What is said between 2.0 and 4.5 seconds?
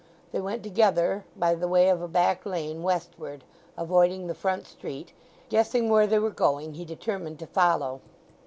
a back lane westward, avoiding the